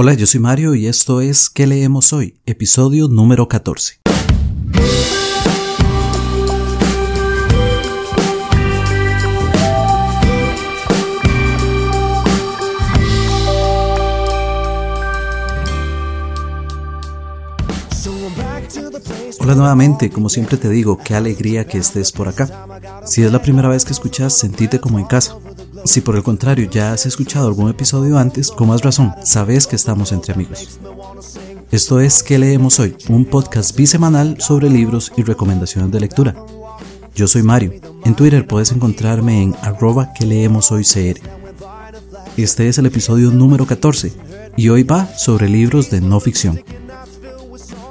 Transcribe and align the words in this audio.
Hola, 0.00 0.14
yo 0.14 0.28
soy 0.28 0.38
Mario 0.38 0.76
y 0.76 0.86
esto 0.86 1.20
es 1.20 1.50
¿Qué 1.50 1.66
leemos 1.66 2.12
hoy? 2.12 2.38
Episodio 2.46 3.08
número 3.08 3.48
14. 3.48 3.98
Hola 19.40 19.54
nuevamente, 19.56 20.10
como 20.10 20.28
siempre 20.28 20.58
te 20.58 20.68
digo, 20.68 20.96
qué 20.98 21.16
alegría 21.16 21.66
que 21.66 21.78
estés 21.78 22.12
por 22.12 22.28
acá. 22.28 22.68
Si 23.04 23.24
es 23.24 23.32
la 23.32 23.42
primera 23.42 23.68
vez 23.68 23.84
que 23.84 23.94
escuchas, 23.94 24.38
sentite 24.38 24.78
como 24.78 25.00
en 25.00 25.06
casa. 25.06 25.34
Si 25.88 26.02
por 26.02 26.16
el 26.16 26.22
contrario 26.22 26.68
ya 26.70 26.92
has 26.92 27.06
escuchado 27.06 27.48
algún 27.48 27.70
episodio 27.70 28.18
antes, 28.18 28.50
con 28.50 28.68
más 28.68 28.82
razón, 28.82 29.14
sabes 29.24 29.66
que 29.66 29.74
estamos 29.74 30.12
entre 30.12 30.34
amigos. 30.34 30.78
Esto 31.70 32.00
es 32.00 32.22
¿Qué 32.22 32.38
leemos 32.38 32.78
hoy? 32.78 32.94
Un 33.08 33.24
podcast 33.24 33.74
bisemanal 33.74 34.38
sobre 34.38 34.68
libros 34.68 35.10
y 35.16 35.22
recomendaciones 35.22 35.90
de 35.90 36.00
lectura. 36.00 36.44
Yo 37.14 37.26
soy 37.26 37.42
Mario. 37.42 37.72
En 38.04 38.14
Twitter 38.14 38.46
puedes 38.46 38.70
encontrarme 38.70 39.42
en 39.42 39.56
arroba 39.62 40.12
que 40.12 40.26
leemos 40.26 40.70
hoy 40.72 40.84
CR. 40.84 41.22
Este 42.36 42.68
es 42.68 42.76
el 42.76 42.84
episodio 42.84 43.30
número 43.30 43.64
14 43.64 44.12
y 44.58 44.68
hoy 44.68 44.82
va 44.82 45.06
sobre 45.16 45.48
libros 45.48 45.88
de 45.88 46.02
no 46.02 46.20
ficción. 46.20 46.62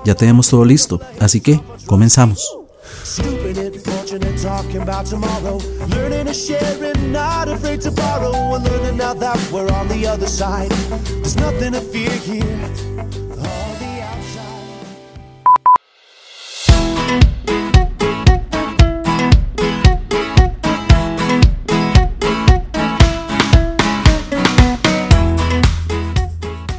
Ya 0.05 0.13
tenemos 0.13 0.49
todo 0.49 0.63
listo, 0.65 1.01
así 1.19 1.41
que 1.41 1.59
comenzamos. 1.87 2.66
Stupid 3.03 3.57
and 3.57 3.81
fortunate, 3.83 4.37
talking 4.41 4.81
about 4.81 5.05
tomorrow. 5.05 5.57
Learning 5.87 6.25
to 6.25 6.33
share 6.33 6.83
and 6.83 7.11
not 7.11 7.47
afraid 7.47 7.81
to 7.81 7.91
borrow. 7.91 8.55
And 8.55 8.63
learning 8.63 8.97
now 8.97 9.13
that 9.13 9.51
we're 9.51 9.71
on 9.71 9.87
the 9.87 10.07
other 10.07 10.27
side. 10.27 10.71
There's 10.71 11.35
nothing 11.35 11.73
to 11.73 11.81
fear 11.81 12.11
here. 12.11 13.26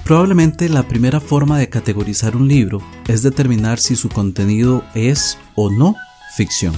Probablemente 0.09 0.71
la 0.71 0.89
primera 0.89 1.21
forma 1.21 1.59
de 1.59 1.69
categorizar 1.69 2.35
un 2.35 2.49
libro 2.49 2.81
es 3.09 3.23
determinar 3.23 3.79
si 3.79 3.95
su 3.95 4.09
contenido 4.09 4.83
es 4.95 5.37
o 5.55 5.71
no 5.71 5.97
ficción. 6.35 6.73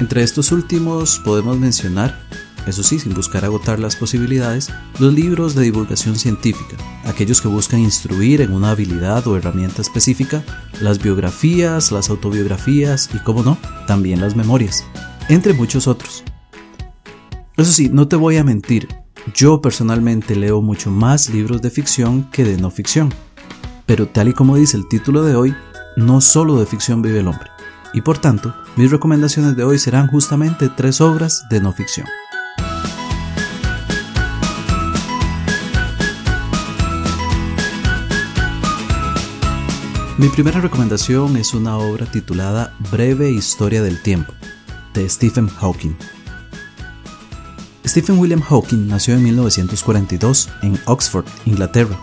Entre 0.00 0.22
estos 0.22 0.50
últimos 0.50 1.18
podemos 1.18 1.58
mencionar, 1.58 2.18
eso 2.66 2.82
sí, 2.82 2.98
sin 2.98 3.12
buscar 3.12 3.44
agotar 3.44 3.78
las 3.78 3.96
posibilidades, 3.96 4.72
los 4.98 5.12
libros 5.12 5.54
de 5.54 5.64
divulgación 5.64 6.16
científica, 6.16 6.78
aquellos 7.04 7.42
que 7.42 7.48
buscan 7.48 7.80
instruir 7.80 8.40
en 8.40 8.54
una 8.54 8.70
habilidad 8.70 9.26
o 9.26 9.36
herramienta 9.36 9.82
específica, 9.82 10.42
las 10.80 11.02
biografías, 11.02 11.92
las 11.92 12.08
autobiografías 12.08 13.10
y, 13.12 13.18
como 13.18 13.42
no, 13.42 13.58
también 13.86 14.22
las 14.22 14.34
memorias, 14.34 14.82
entre 15.28 15.52
muchos 15.52 15.86
otros. 15.86 16.24
Eso 17.58 17.70
sí, 17.70 17.90
no 17.92 18.08
te 18.08 18.16
voy 18.16 18.38
a 18.38 18.44
mentir, 18.44 19.03
yo 19.32 19.62
personalmente 19.62 20.36
leo 20.36 20.60
mucho 20.60 20.90
más 20.90 21.30
libros 21.30 21.62
de 21.62 21.70
ficción 21.70 22.30
que 22.30 22.44
de 22.44 22.58
no 22.58 22.70
ficción, 22.70 23.12
pero 23.86 24.06
tal 24.06 24.28
y 24.28 24.32
como 24.34 24.56
dice 24.56 24.76
el 24.76 24.88
título 24.88 25.22
de 25.22 25.34
hoy, 25.34 25.54
no 25.96 26.20
solo 26.20 26.58
de 26.58 26.66
ficción 26.66 27.00
vive 27.00 27.20
el 27.20 27.28
hombre, 27.28 27.50
y 27.94 28.02
por 28.02 28.18
tanto, 28.18 28.54
mis 28.76 28.90
recomendaciones 28.90 29.56
de 29.56 29.64
hoy 29.64 29.78
serán 29.78 30.08
justamente 30.08 30.68
tres 30.68 31.00
obras 31.00 31.44
de 31.48 31.60
no 31.60 31.72
ficción. 31.72 32.06
Mi 40.16 40.28
primera 40.28 40.60
recomendación 40.60 41.36
es 41.36 41.54
una 41.54 41.76
obra 41.76 42.06
titulada 42.06 42.72
Breve 42.92 43.30
Historia 43.30 43.82
del 43.82 44.00
Tiempo, 44.00 44.32
de 44.92 45.08
Stephen 45.08 45.48
Hawking. 45.48 45.96
Stephen 47.86 48.18
William 48.18 48.40
Hawking 48.40 48.88
nació 48.88 49.14
en 49.14 49.22
1942 49.22 50.48
en 50.62 50.78
Oxford, 50.86 51.26
Inglaterra. 51.44 51.98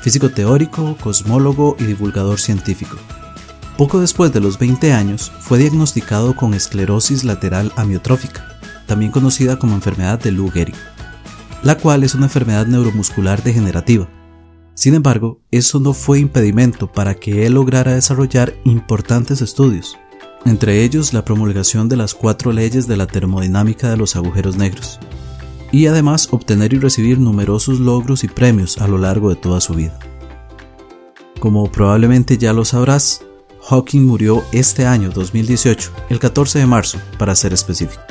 Físico 0.00 0.30
teórico, 0.30 0.96
cosmólogo 0.98 1.76
y 1.78 1.84
divulgador 1.84 2.40
científico. 2.40 2.96
Poco 3.76 4.00
después 4.00 4.32
de 4.32 4.40
los 4.40 4.58
20 4.58 4.94
años, 4.94 5.30
fue 5.40 5.58
diagnosticado 5.58 6.34
con 6.34 6.54
esclerosis 6.54 7.22
lateral 7.24 7.70
amiotrófica, 7.76 8.58
también 8.86 9.12
conocida 9.12 9.58
como 9.58 9.74
enfermedad 9.74 10.18
de 10.18 10.32
Lou 10.32 10.50
Gehrig, 10.50 10.74
la 11.62 11.76
cual 11.76 12.02
es 12.02 12.14
una 12.14 12.26
enfermedad 12.26 12.66
neuromuscular 12.66 13.42
degenerativa. 13.42 14.08
Sin 14.72 14.94
embargo, 14.94 15.42
eso 15.50 15.80
no 15.80 15.92
fue 15.92 16.18
impedimento 16.18 16.90
para 16.90 17.14
que 17.14 17.44
él 17.44 17.54
lograra 17.54 17.92
desarrollar 17.92 18.54
importantes 18.64 19.42
estudios, 19.42 19.98
entre 20.46 20.84
ellos 20.84 21.12
la 21.12 21.24
promulgación 21.24 21.88
de 21.88 21.96
las 21.96 22.14
cuatro 22.14 22.52
leyes 22.52 22.86
de 22.86 22.96
la 22.96 23.06
termodinámica 23.06 23.90
de 23.90 23.96
los 23.96 24.16
agujeros 24.16 24.56
negros, 24.56 24.98
y 25.72 25.86
además 25.86 26.28
obtener 26.30 26.72
y 26.72 26.78
recibir 26.78 27.18
numerosos 27.18 27.78
logros 27.78 28.24
y 28.24 28.28
premios 28.28 28.78
a 28.78 28.88
lo 28.88 28.98
largo 28.98 29.28
de 29.28 29.36
toda 29.36 29.60
su 29.60 29.74
vida. 29.74 29.98
Como 31.38 31.70
probablemente 31.70 32.38
ya 32.38 32.52
lo 32.52 32.64
sabrás, 32.64 33.22
Hawking 33.68 34.04
murió 34.04 34.42
este 34.52 34.86
año 34.86 35.10
2018, 35.10 35.90
el 36.08 36.18
14 36.18 36.58
de 36.58 36.66
marzo, 36.66 36.98
para 37.18 37.34
ser 37.34 37.52
específico. 37.52 38.02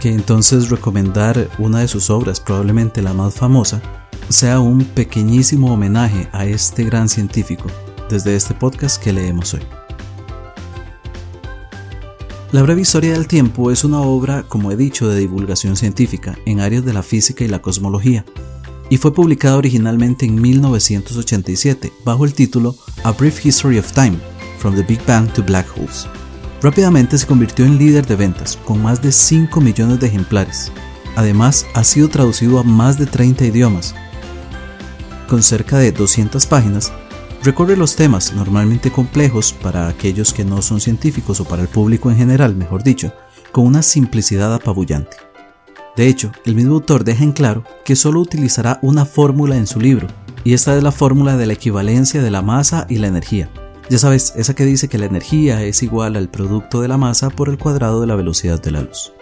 Que 0.00 0.12
entonces 0.12 0.70
recomendar 0.70 1.48
una 1.58 1.80
de 1.80 1.88
sus 1.88 2.10
obras, 2.10 2.40
probablemente 2.40 3.02
la 3.02 3.14
más 3.14 3.34
famosa, 3.34 3.80
sea 4.28 4.60
un 4.60 4.84
pequeñísimo 4.84 5.72
homenaje 5.72 6.28
a 6.32 6.46
este 6.46 6.84
gran 6.84 7.08
científico 7.08 7.66
desde 8.08 8.36
este 8.36 8.54
podcast 8.54 9.02
que 9.02 9.12
leemos 9.12 9.54
hoy. 9.54 9.83
La 12.54 12.62
breve 12.62 12.82
historia 12.82 13.14
del 13.14 13.26
tiempo 13.26 13.72
es 13.72 13.82
una 13.82 14.00
obra, 14.00 14.44
como 14.44 14.70
he 14.70 14.76
dicho, 14.76 15.08
de 15.08 15.18
divulgación 15.18 15.74
científica 15.74 16.38
en 16.46 16.60
áreas 16.60 16.84
de 16.84 16.92
la 16.92 17.02
física 17.02 17.42
y 17.42 17.48
la 17.48 17.60
cosmología, 17.60 18.24
y 18.88 18.96
fue 18.96 19.12
publicada 19.12 19.56
originalmente 19.56 20.24
en 20.24 20.40
1987 20.40 21.92
bajo 22.04 22.24
el 22.24 22.32
título 22.32 22.76
A 23.02 23.10
Brief 23.10 23.44
History 23.44 23.76
of 23.80 23.90
Time, 23.90 24.16
From 24.58 24.76
the 24.76 24.84
Big 24.84 25.04
Bang 25.04 25.28
to 25.32 25.42
Black 25.42 25.66
Holes. 25.76 26.06
Rápidamente 26.62 27.18
se 27.18 27.26
convirtió 27.26 27.64
en 27.64 27.76
líder 27.76 28.06
de 28.06 28.14
ventas, 28.14 28.56
con 28.64 28.80
más 28.80 29.02
de 29.02 29.10
5 29.10 29.60
millones 29.60 29.98
de 29.98 30.06
ejemplares. 30.06 30.70
Además, 31.16 31.66
ha 31.74 31.82
sido 31.82 32.08
traducido 32.08 32.60
a 32.60 32.62
más 32.62 33.00
de 33.00 33.06
30 33.06 33.46
idiomas. 33.46 33.96
Con 35.26 35.42
cerca 35.42 35.78
de 35.78 35.90
200 35.90 36.46
páginas, 36.46 36.92
Recorre 37.44 37.76
los 37.76 37.94
temas 37.94 38.32
normalmente 38.32 38.90
complejos 38.90 39.52
para 39.52 39.86
aquellos 39.86 40.32
que 40.32 40.46
no 40.46 40.62
son 40.62 40.80
científicos 40.80 41.40
o 41.40 41.44
para 41.44 41.60
el 41.60 41.68
público 41.68 42.10
en 42.10 42.16
general, 42.16 42.56
mejor 42.56 42.82
dicho, 42.82 43.12
con 43.52 43.66
una 43.66 43.82
simplicidad 43.82 44.54
apabullante. 44.54 45.18
De 45.94 46.08
hecho, 46.08 46.32
el 46.46 46.54
mismo 46.54 46.76
autor 46.76 47.04
deja 47.04 47.22
en 47.22 47.32
claro 47.32 47.62
que 47.84 47.96
solo 47.96 48.20
utilizará 48.20 48.78
una 48.80 49.04
fórmula 49.04 49.58
en 49.58 49.66
su 49.66 49.78
libro, 49.78 50.06
y 50.42 50.54
esta 50.54 50.74
es 50.74 50.82
la 50.82 50.90
fórmula 50.90 51.36
de 51.36 51.44
la 51.44 51.52
equivalencia 51.52 52.22
de 52.22 52.30
la 52.30 52.40
masa 52.40 52.86
y 52.88 52.96
la 52.96 53.08
energía. 53.08 53.50
Ya 53.90 53.98
sabes, 53.98 54.32
esa 54.36 54.54
que 54.54 54.64
dice 54.64 54.88
que 54.88 54.96
la 54.96 55.04
energía 55.04 55.62
es 55.64 55.82
igual 55.82 56.16
al 56.16 56.30
producto 56.30 56.80
de 56.80 56.88
la 56.88 56.96
masa 56.96 57.28
por 57.28 57.50
el 57.50 57.58
cuadrado 57.58 58.00
de 58.00 58.06
la 58.06 58.16
velocidad 58.16 58.62
de 58.62 58.70
la 58.70 58.80
luz. 58.80 59.12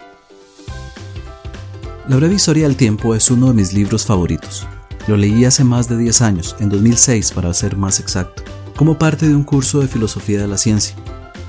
La 2.06 2.14
breve 2.14 2.34
historia 2.34 2.68
del 2.68 2.76
tiempo 2.76 3.16
es 3.16 3.32
uno 3.32 3.48
de 3.48 3.54
mis 3.54 3.72
libros 3.72 4.06
favoritos. 4.06 4.64
Lo 5.08 5.16
leí 5.16 5.44
hace 5.44 5.64
más 5.64 5.88
de 5.88 5.98
10 5.98 6.22
años, 6.22 6.56
en 6.60 6.68
2006 6.68 7.32
para 7.32 7.52
ser 7.54 7.76
más 7.76 7.98
exacto, 7.98 8.44
como 8.76 8.98
parte 8.98 9.26
de 9.26 9.34
un 9.34 9.42
curso 9.42 9.80
de 9.80 9.88
filosofía 9.88 10.40
de 10.40 10.46
la 10.46 10.56
ciencia. 10.56 10.94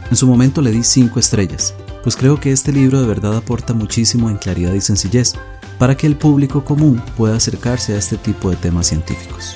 En 0.10 0.18
su 0.18 0.28
momento 0.28 0.62
le 0.62 0.72
di 0.72 0.84
5 0.84 1.20
estrellas, 1.20 1.76
pues 2.02 2.16
creo 2.16 2.40
que 2.40 2.52
este 2.52 2.72
libro 2.72 3.00
de 3.00 3.08
verdad 3.08 3.38
aporta 3.38 3.74
muchísimo 3.74 4.30
en 4.30 4.38
claridad 4.38 4.74
y 4.74 4.82
sencillez 4.82 5.34
para 5.78 5.96
que 5.96 6.08
el 6.08 6.16
público 6.16 6.66
común 6.66 7.02
pueda 7.16 7.36
acercarse 7.36 7.94
a 7.94 7.98
este 7.98 8.18
tipo 8.18 8.50
de 8.50 8.56
temas 8.56 8.88
científicos. 8.88 9.56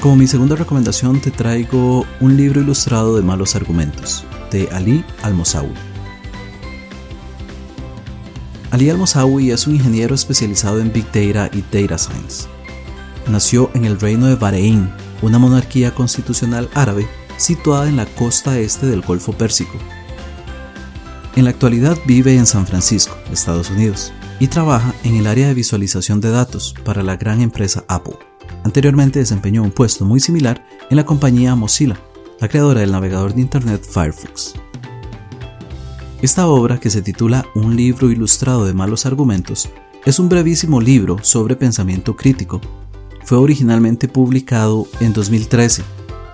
Como 0.00 0.16
mi 0.16 0.26
segunda 0.26 0.56
recomendación 0.56 1.20
te 1.20 1.30
traigo 1.30 2.04
un 2.20 2.36
libro 2.36 2.60
ilustrado 2.60 3.16
de 3.16 3.22
malos 3.22 3.56
argumentos, 3.56 4.24
de 4.50 4.68
Ali 4.70 5.02
Al-Mosawi. 5.22 5.93
Ali 8.74 8.90
Al-Mosawi 8.90 9.52
es 9.52 9.68
un 9.68 9.76
ingeniero 9.76 10.16
especializado 10.16 10.80
en 10.80 10.92
Big 10.92 11.06
Data 11.12 11.48
y 11.56 11.62
Data 11.70 11.96
Science. 11.96 12.48
Nació 13.28 13.70
en 13.72 13.84
el 13.84 14.00
reino 14.00 14.26
de 14.26 14.34
Bahrein, 14.34 14.90
una 15.22 15.38
monarquía 15.38 15.94
constitucional 15.94 16.68
árabe 16.74 17.06
situada 17.36 17.88
en 17.88 17.94
la 17.94 18.04
costa 18.04 18.58
este 18.58 18.86
del 18.86 19.02
Golfo 19.02 19.32
Pérsico. 19.32 19.78
En 21.36 21.44
la 21.44 21.50
actualidad 21.50 21.96
vive 22.04 22.34
en 22.34 22.46
San 22.46 22.66
Francisco, 22.66 23.16
Estados 23.30 23.70
Unidos, 23.70 24.12
y 24.40 24.48
trabaja 24.48 24.92
en 25.04 25.14
el 25.14 25.28
área 25.28 25.46
de 25.46 25.54
visualización 25.54 26.20
de 26.20 26.30
datos 26.30 26.74
para 26.84 27.04
la 27.04 27.16
gran 27.16 27.42
empresa 27.42 27.84
Apple. 27.86 28.16
Anteriormente 28.64 29.20
desempeñó 29.20 29.62
un 29.62 29.70
puesto 29.70 30.04
muy 30.04 30.18
similar 30.18 30.66
en 30.90 30.96
la 30.96 31.06
compañía 31.06 31.54
Mozilla, 31.54 32.00
la 32.40 32.48
creadora 32.48 32.80
del 32.80 32.90
navegador 32.90 33.34
de 33.34 33.40
Internet 33.40 33.86
Firefox. 33.88 34.63
Esta 36.24 36.46
obra, 36.46 36.80
que 36.80 36.88
se 36.88 37.02
titula 37.02 37.44
Un 37.54 37.76
libro 37.76 38.10
ilustrado 38.10 38.64
de 38.64 38.72
malos 38.72 39.04
argumentos, 39.04 39.68
es 40.06 40.18
un 40.18 40.30
brevísimo 40.30 40.80
libro 40.80 41.18
sobre 41.20 41.54
pensamiento 41.54 42.16
crítico. 42.16 42.62
Fue 43.26 43.36
originalmente 43.36 44.08
publicado 44.08 44.86
en 45.00 45.12
2013 45.12 45.82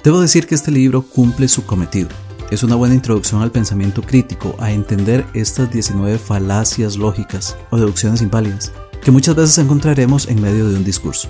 Debo 0.03 0.21
decir 0.21 0.47
que 0.47 0.55
este 0.55 0.71
libro 0.71 1.03
cumple 1.03 1.47
su 1.47 1.65
cometido. 1.65 2.09
Es 2.51 2.63
una 2.63 2.75
buena 2.75 2.95
introducción 2.95 3.41
al 3.41 3.51
pensamiento 3.51 4.01
crítico, 4.01 4.55
a 4.59 4.71
entender 4.71 5.25
estas 5.33 5.71
19 5.71 6.17
falacias 6.17 6.97
lógicas 6.97 7.55
o 7.69 7.77
deducciones 7.77 8.21
inválidas 8.21 8.73
que 9.03 9.11
muchas 9.11 9.35
veces 9.35 9.57
encontraremos 9.57 10.29
en 10.29 10.41
medio 10.41 10.69
de 10.69 10.77
un 10.77 10.85
discurso. 10.85 11.27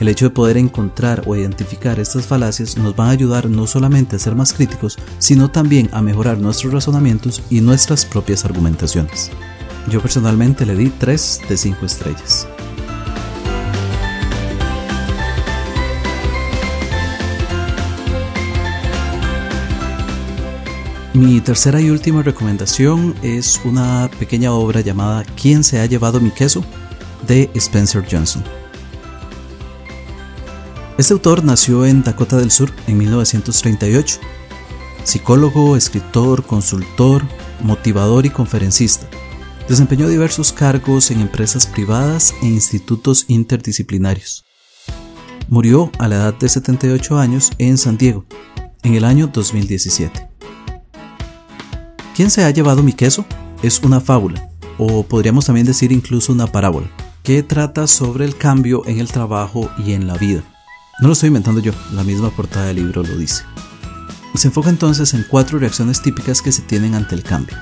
El 0.00 0.08
hecho 0.08 0.24
de 0.24 0.30
poder 0.30 0.56
encontrar 0.56 1.24
o 1.26 1.36
identificar 1.36 2.00
estas 2.00 2.26
falacias 2.26 2.78
nos 2.78 2.94
va 2.98 3.08
a 3.08 3.10
ayudar 3.10 3.50
no 3.50 3.66
solamente 3.66 4.16
a 4.16 4.18
ser 4.18 4.34
más 4.34 4.54
críticos, 4.54 4.98
sino 5.18 5.50
también 5.50 5.90
a 5.92 6.00
mejorar 6.00 6.38
nuestros 6.38 6.72
razonamientos 6.72 7.42
y 7.50 7.60
nuestras 7.60 8.06
propias 8.06 8.46
argumentaciones. 8.46 9.30
Yo 9.90 10.00
personalmente 10.00 10.64
le 10.64 10.74
di 10.74 10.88
3 10.88 11.42
de 11.50 11.56
5 11.56 11.84
estrellas. 11.84 12.48
Mi 21.12 21.42
tercera 21.42 21.78
y 21.82 21.90
última 21.90 22.22
recomendación 22.22 23.14
es 23.22 23.60
una 23.66 24.10
pequeña 24.18 24.52
obra 24.52 24.80
llamada 24.80 25.24
¿Quién 25.38 25.62
se 25.62 25.78
ha 25.78 25.84
llevado 25.84 26.20
mi 26.20 26.30
queso? 26.30 26.64
de 27.26 27.50
Spencer 27.54 28.02
Johnson. 28.10 28.42
Este 31.00 31.14
autor 31.14 31.44
nació 31.44 31.86
en 31.86 32.02
Dakota 32.02 32.36
del 32.36 32.50
Sur 32.50 32.70
en 32.86 32.98
1938. 32.98 34.20
Psicólogo, 35.02 35.74
escritor, 35.74 36.44
consultor, 36.44 37.22
motivador 37.62 38.26
y 38.26 38.28
conferencista. 38.28 39.08
Desempeñó 39.66 40.08
diversos 40.08 40.52
cargos 40.52 41.10
en 41.10 41.22
empresas 41.22 41.66
privadas 41.66 42.34
e 42.42 42.48
institutos 42.48 43.24
interdisciplinarios. 43.28 44.44
Murió 45.48 45.90
a 45.98 46.06
la 46.06 46.16
edad 46.16 46.34
de 46.34 46.50
78 46.50 47.18
años 47.18 47.50
en 47.56 47.78
San 47.78 47.96
Diego, 47.96 48.26
en 48.82 48.92
el 48.92 49.06
año 49.06 49.26
2017. 49.26 50.28
¿Quién 52.14 52.30
se 52.30 52.44
ha 52.44 52.50
llevado 52.50 52.82
mi 52.82 52.92
queso? 52.92 53.24
Es 53.62 53.80
una 53.82 54.02
fábula, 54.02 54.50
o 54.76 55.02
podríamos 55.02 55.46
también 55.46 55.66
decir 55.66 55.92
incluso 55.92 56.30
una 56.30 56.46
parábola, 56.46 56.90
que 57.22 57.42
trata 57.42 57.86
sobre 57.86 58.26
el 58.26 58.36
cambio 58.36 58.86
en 58.86 59.00
el 59.00 59.10
trabajo 59.10 59.70
y 59.78 59.94
en 59.94 60.06
la 60.06 60.18
vida. 60.18 60.44
No 61.00 61.06
lo 61.06 61.14
estoy 61.14 61.28
inventando 61.28 61.62
yo, 61.62 61.72
la 61.94 62.04
misma 62.04 62.28
portada 62.30 62.66
del 62.66 62.76
libro 62.76 63.02
lo 63.02 63.16
dice. 63.16 63.44
Se 64.34 64.48
enfoca 64.48 64.68
entonces 64.68 65.14
en 65.14 65.24
cuatro 65.26 65.58
reacciones 65.58 66.02
típicas 66.02 66.42
que 66.42 66.52
se 66.52 66.60
tienen 66.60 66.94
ante 66.94 67.14
el 67.14 67.22
cambio. 67.22 67.56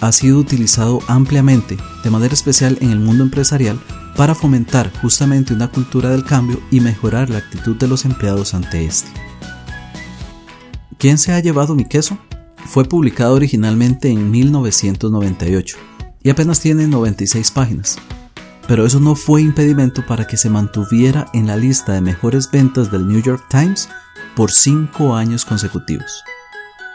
Ha 0.00 0.10
sido 0.12 0.38
utilizado 0.38 1.00
ampliamente, 1.06 1.76
de 2.02 2.10
manera 2.10 2.32
especial 2.32 2.78
en 2.80 2.90
el 2.90 3.00
mundo 3.00 3.22
empresarial, 3.22 3.78
para 4.16 4.34
fomentar 4.34 4.90
justamente 5.02 5.52
una 5.52 5.68
cultura 5.68 6.08
del 6.08 6.24
cambio 6.24 6.58
y 6.70 6.80
mejorar 6.80 7.28
la 7.28 7.38
actitud 7.38 7.76
de 7.76 7.86
los 7.86 8.06
empleados 8.06 8.54
ante 8.54 8.86
este. 8.86 9.10
¿Quién 10.96 11.18
se 11.18 11.32
ha 11.32 11.40
llevado 11.40 11.74
mi 11.74 11.84
queso? 11.84 12.16
Fue 12.64 12.86
publicado 12.86 13.34
originalmente 13.34 14.08
en 14.08 14.30
1998 14.30 15.76
y 16.22 16.30
apenas 16.30 16.60
tiene 16.60 16.86
96 16.86 17.50
páginas 17.50 17.98
pero 18.66 18.86
eso 18.86 19.00
no 19.00 19.14
fue 19.14 19.42
impedimento 19.42 20.04
para 20.06 20.26
que 20.26 20.36
se 20.36 20.50
mantuviera 20.50 21.26
en 21.32 21.46
la 21.46 21.56
lista 21.56 21.92
de 21.92 22.00
mejores 22.00 22.50
ventas 22.50 22.90
del 22.90 23.06
New 23.06 23.22
York 23.22 23.44
Times 23.48 23.88
por 24.34 24.50
cinco 24.50 25.14
años 25.14 25.44
consecutivos. 25.44 26.24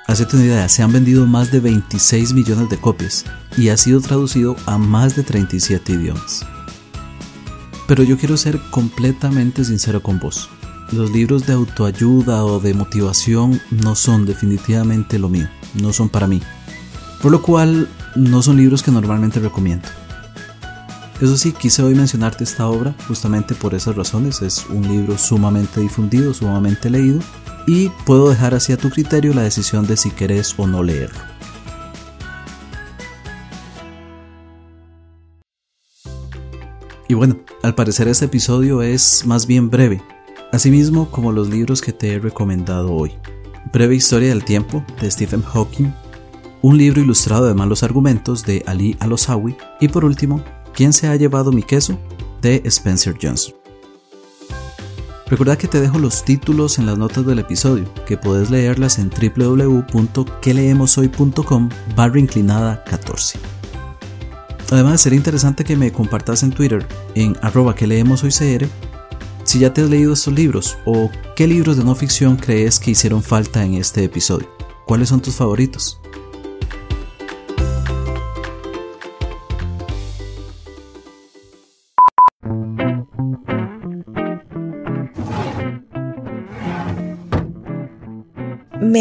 Hacete 0.07 0.37
una 0.37 0.45
idea, 0.45 0.69
se 0.69 0.81
han 0.81 0.91
vendido 0.91 1.27
más 1.27 1.51
de 1.51 1.59
26 1.59 2.33
millones 2.33 2.69
de 2.69 2.77
copias 2.77 3.25
y 3.57 3.69
ha 3.69 3.77
sido 3.77 4.01
traducido 4.01 4.55
a 4.65 4.79
más 4.79 5.15
de 5.15 5.21
37 5.21 5.93
idiomas. 5.93 6.43
Pero 7.87 8.01
yo 8.03 8.17
quiero 8.17 8.35
ser 8.35 8.59
completamente 8.71 9.63
sincero 9.63 10.01
con 10.01 10.19
vos. 10.19 10.49
Los 10.91 11.11
libros 11.11 11.45
de 11.45 11.53
autoayuda 11.53 12.43
o 12.43 12.59
de 12.59 12.73
motivación 12.73 13.61
no 13.69 13.93
son 13.95 14.25
definitivamente 14.25 15.19
lo 15.19 15.29
mío, 15.29 15.47
no 15.75 15.93
son 15.93 16.09
para 16.09 16.25
mí. 16.25 16.41
Por 17.21 17.31
lo 17.31 17.43
cual 17.43 17.87
no 18.15 18.41
son 18.41 18.57
libros 18.57 18.81
que 18.81 18.89
normalmente 18.89 19.39
recomiendo. 19.39 19.87
Eso 21.21 21.35
sí, 21.35 21.51
quise 21.51 21.83
hoy 21.83 21.95
mencionarte 21.95 22.45
esta 22.45 22.67
obra 22.67 22.95
justamente 23.07 23.53
por 23.53 23.73
esas 23.73 23.95
razones. 23.95 24.41
Es 24.41 24.65
un 24.67 24.87
libro 24.87 25.17
sumamente 25.17 25.81
difundido, 25.81 26.33
sumamente 26.33 26.89
leído 26.89 27.19
y 27.67 27.89
puedo 28.05 28.29
dejar 28.29 28.55
así 28.55 28.71
a 28.71 28.77
tu 28.77 28.89
criterio 28.89 29.33
la 29.33 29.43
decisión 29.43 29.85
de 29.85 29.97
si 29.97 30.11
querés 30.11 30.55
o 30.57 30.65
no 30.65 30.81
leerlo. 30.81 31.19
Y 37.09 37.15
bueno, 37.15 37.39
al 37.63 37.75
parecer 37.75 38.07
este 38.07 38.25
episodio 38.25 38.81
es 38.81 39.25
más 39.25 39.45
bien 39.45 39.69
breve, 39.69 40.01
asimismo 40.53 41.11
como 41.11 41.33
los 41.33 41.49
libros 41.49 41.81
que 41.81 41.91
te 41.91 42.13
he 42.13 42.19
recomendado 42.19 42.93
hoy. 42.93 43.11
Breve 43.73 43.95
Historia 43.95 44.29
del 44.29 44.45
Tiempo 44.45 44.85
de 45.01 45.11
Stephen 45.11 45.41
Hawking, 45.41 45.91
un 46.61 46.77
libro 46.77 47.01
ilustrado 47.01 47.47
de 47.47 47.55
malos 47.55 47.83
argumentos 47.83 48.45
de 48.45 48.63
Ali 48.67 48.95
Alosawi 48.99 49.57
y 49.81 49.87
por 49.89 50.05
último 50.05 50.43
¿Quién 50.73 50.93
se 50.93 51.07
ha 51.07 51.15
llevado 51.15 51.51
mi 51.51 51.63
queso? 51.63 51.97
de 52.41 52.61
Spencer 52.65 53.15
Johnson. 53.21 53.53
Recuerda 55.27 55.57
que 55.57 55.67
te 55.67 55.79
dejo 55.79 55.99
los 55.99 56.25
títulos 56.25 56.79
en 56.79 56.87
las 56.87 56.97
notas 56.97 57.23
del 57.25 57.39
episodio, 57.39 57.85
que 58.05 58.17
puedes 58.17 58.49
leerlas 58.49 58.97
en 58.97 59.11
www.queleemoshoy.com 59.11 61.69
barra 61.95 62.19
inclinada 62.19 62.83
14. 62.85 63.37
Además, 64.71 65.01
sería 65.01 65.17
interesante 65.17 65.63
que 65.63 65.75
me 65.75 65.91
compartas 65.91 66.41
en 66.43 66.51
Twitter, 66.51 66.87
en 67.13 67.37
arroba 67.41 67.75
que 67.75 67.85
leemos 67.85 68.23
hoy 68.23 68.31
si 68.31 69.59
ya 69.59 69.71
te 69.73 69.81
has 69.81 69.89
leído 69.89 70.13
estos 70.13 70.33
libros 70.33 70.77
o 70.85 71.11
qué 71.35 71.45
libros 71.47 71.77
de 71.77 71.83
no 71.83 71.93
ficción 71.95 72.35
crees 72.35 72.79
que 72.79 72.91
hicieron 72.91 73.23
falta 73.23 73.63
en 73.63 73.75
este 73.75 74.03
episodio. 74.03 74.47
¿Cuáles 74.85 75.09
son 75.09 75.21
tus 75.21 75.35
favoritos? 75.35 75.99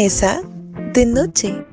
Mesa 0.01 0.41
de 0.93 1.05
noche. 1.05 1.65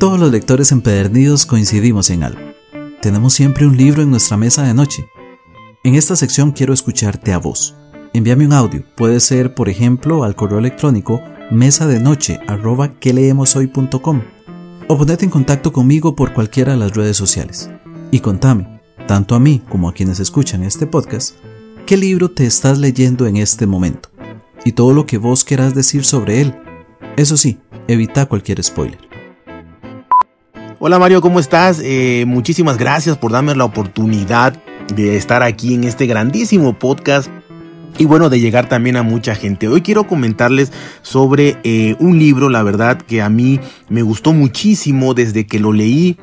Todos 0.00 0.18
los 0.18 0.32
lectores 0.32 0.72
empedernidos 0.72 1.46
coincidimos 1.46 2.10
en 2.10 2.24
algo. 2.24 2.40
Tenemos 3.00 3.32
siempre 3.32 3.64
un 3.64 3.76
libro 3.76 4.02
en 4.02 4.10
nuestra 4.10 4.36
mesa 4.36 4.64
de 4.64 4.74
noche. 4.74 5.08
En 5.84 5.94
esta 5.94 6.16
sección 6.16 6.50
quiero 6.50 6.74
escucharte 6.74 7.32
a 7.32 7.38
vos. 7.38 7.76
Envíame 8.12 8.46
un 8.46 8.54
audio, 8.54 8.82
puede 8.96 9.20
ser 9.20 9.54
por 9.54 9.68
ejemplo 9.68 10.24
al 10.24 10.34
correo 10.34 10.58
electrónico 10.58 11.22
mesa 11.52 11.86
de 11.86 12.00
noche 12.00 12.40
arroba 12.48 12.90
que 12.98 13.12
leemos 13.12 13.54
o 14.88 14.98
ponete 14.98 15.24
en 15.24 15.30
contacto 15.30 15.72
conmigo 15.72 16.14
por 16.14 16.32
cualquiera 16.32 16.72
de 16.72 16.78
las 16.78 16.94
redes 16.94 17.16
sociales. 17.16 17.70
Y 18.10 18.20
contame, 18.20 18.80
tanto 19.06 19.34
a 19.34 19.40
mí 19.40 19.62
como 19.68 19.88
a 19.88 19.94
quienes 19.94 20.20
escuchan 20.20 20.62
este 20.62 20.86
podcast, 20.86 21.36
¿qué 21.86 21.96
libro 21.96 22.30
te 22.30 22.46
estás 22.46 22.78
leyendo 22.78 23.26
en 23.26 23.36
este 23.36 23.66
momento? 23.66 24.10
Y 24.64 24.72
todo 24.72 24.92
lo 24.92 25.06
que 25.06 25.18
vos 25.18 25.44
querás 25.44 25.74
decir 25.74 26.04
sobre 26.04 26.40
él. 26.40 26.54
Eso 27.16 27.36
sí, 27.36 27.58
evita 27.88 28.26
cualquier 28.26 28.62
spoiler. 28.62 28.98
Hola 30.78 30.98
Mario, 30.98 31.20
¿cómo 31.20 31.40
estás? 31.40 31.80
Eh, 31.82 32.24
muchísimas 32.26 32.76
gracias 32.76 33.16
por 33.16 33.32
darme 33.32 33.54
la 33.54 33.64
oportunidad 33.64 34.62
de 34.94 35.16
estar 35.16 35.42
aquí 35.42 35.74
en 35.74 35.84
este 35.84 36.06
grandísimo 36.06 36.78
podcast 36.78 37.30
y 37.98 38.06
bueno, 38.06 38.28
de 38.28 38.40
llegar 38.40 38.68
también 38.68 38.96
a 38.96 39.02
mucha 39.02 39.34
gente. 39.34 39.68
Hoy 39.68 39.82
quiero 39.82 40.06
comentarles 40.06 40.72
sobre 41.02 41.58
eh, 41.62 41.96
un 42.00 42.18
libro, 42.18 42.48
la 42.48 42.62
verdad, 42.62 42.98
que 43.00 43.22
a 43.22 43.28
mí 43.28 43.60
me 43.88 44.02
gustó 44.02 44.32
muchísimo 44.32 45.14
desde 45.14 45.46
que 45.46 45.60
lo 45.60 45.72
leí. 45.72 46.18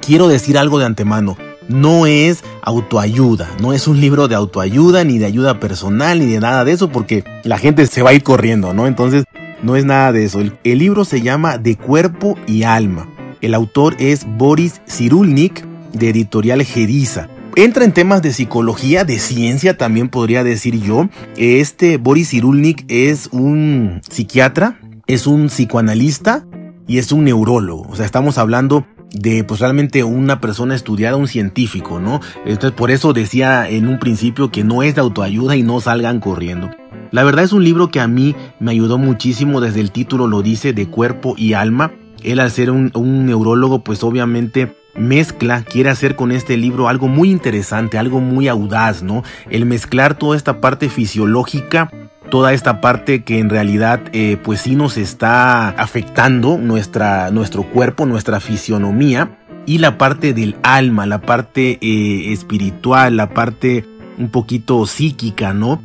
Quiero 0.00 0.28
decir 0.28 0.56
algo 0.56 0.78
de 0.78 0.86
antemano. 0.86 1.36
No 1.68 2.06
es 2.06 2.44
autoayuda, 2.62 3.50
no 3.60 3.72
es 3.72 3.88
un 3.88 4.00
libro 4.00 4.28
de 4.28 4.36
autoayuda, 4.36 5.02
ni 5.02 5.18
de 5.18 5.26
ayuda 5.26 5.58
personal, 5.58 6.20
ni 6.20 6.26
de 6.26 6.40
nada 6.40 6.64
de 6.64 6.72
eso, 6.72 6.90
porque 6.90 7.24
la 7.42 7.58
gente 7.58 7.86
se 7.86 8.02
va 8.02 8.10
a 8.10 8.14
ir 8.14 8.22
corriendo, 8.22 8.72
¿no? 8.72 8.86
Entonces, 8.86 9.24
no 9.62 9.74
es 9.74 9.84
nada 9.84 10.12
de 10.12 10.24
eso. 10.24 10.40
El, 10.40 10.78
libro 10.78 11.04
se 11.04 11.22
llama 11.22 11.58
De 11.58 11.76
Cuerpo 11.76 12.38
y 12.46 12.62
Alma. 12.62 13.08
El 13.40 13.52
autor 13.52 13.96
es 13.98 14.24
Boris 14.38 14.80
Cyrulnik, 14.86 15.64
de 15.92 16.10
editorial 16.10 16.62
Gediza 16.62 17.28
entra 17.56 17.84
en 17.84 17.92
temas 17.92 18.22
de 18.22 18.32
psicología, 18.32 19.04
de 19.04 19.18
ciencia 19.18 19.76
también 19.76 20.08
podría 20.08 20.44
decir 20.44 20.80
yo. 20.80 21.08
Este 21.36 21.96
Boris 21.96 22.30
Cyrulnik 22.30 22.84
es 22.88 23.30
un 23.32 24.00
psiquiatra, 24.08 24.78
es 25.06 25.26
un 25.26 25.46
psicoanalista 25.46 26.46
y 26.86 26.98
es 26.98 27.10
un 27.12 27.24
neurólogo. 27.24 27.88
O 27.88 27.96
sea, 27.96 28.04
estamos 28.04 28.36
hablando 28.38 28.86
de 29.12 29.42
pues 29.42 29.60
realmente 29.60 30.04
una 30.04 30.40
persona 30.40 30.74
estudiada, 30.74 31.16
un 31.16 31.28
científico, 31.28 31.98
¿no? 31.98 32.20
Entonces 32.44 32.72
por 32.72 32.90
eso 32.90 33.14
decía 33.14 33.68
en 33.68 33.88
un 33.88 33.98
principio 33.98 34.50
que 34.52 34.62
no 34.62 34.82
es 34.82 34.94
de 34.94 35.00
autoayuda 35.00 35.56
y 35.56 35.62
no 35.62 35.80
salgan 35.80 36.20
corriendo. 36.20 36.70
La 37.10 37.24
verdad 37.24 37.44
es 37.44 37.52
un 37.54 37.64
libro 37.64 37.88
que 37.88 38.00
a 38.00 38.08
mí 38.08 38.36
me 38.60 38.72
ayudó 38.72 38.98
muchísimo, 38.98 39.62
desde 39.62 39.80
el 39.80 39.92
título 39.92 40.26
lo 40.26 40.42
dice, 40.42 40.74
de 40.74 40.88
cuerpo 40.88 41.34
y 41.38 41.54
alma. 41.54 41.92
Él 42.22 42.40
al 42.40 42.50
ser 42.50 42.70
un, 42.70 42.90
un 42.94 43.24
neurólogo 43.24 43.82
pues 43.82 44.02
obviamente 44.02 44.74
mezcla, 44.98 45.62
quiere 45.62 45.90
hacer 45.90 46.16
con 46.16 46.32
este 46.32 46.56
libro 46.56 46.88
algo 46.88 47.08
muy 47.08 47.30
interesante, 47.30 47.98
algo 47.98 48.20
muy 48.20 48.48
audaz, 48.48 49.02
¿no? 49.02 49.22
El 49.50 49.66
mezclar 49.66 50.14
toda 50.14 50.36
esta 50.36 50.60
parte 50.60 50.88
fisiológica 50.88 51.90
toda 52.30 52.52
esta 52.52 52.80
parte 52.80 53.22
que 53.22 53.38
en 53.38 53.50
realidad 53.50 54.00
eh, 54.12 54.36
pues 54.42 54.60
sí 54.60 54.76
nos 54.76 54.96
está 54.96 55.68
afectando 55.68 56.58
nuestra, 56.58 57.30
nuestro 57.30 57.62
cuerpo, 57.62 58.06
nuestra 58.06 58.40
fisionomía 58.40 59.38
y 59.64 59.78
la 59.78 59.98
parte 59.98 60.32
del 60.32 60.56
alma, 60.62 61.06
la 61.06 61.20
parte 61.20 61.78
eh, 61.80 62.32
espiritual, 62.32 63.16
la 63.16 63.30
parte 63.30 63.84
un 64.18 64.30
poquito 64.30 64.86
psíquica, 64.86 65.52
¿no? 65.52 65.82